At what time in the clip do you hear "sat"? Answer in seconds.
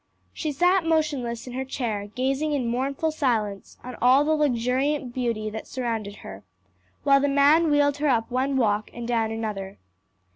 0.51-0.83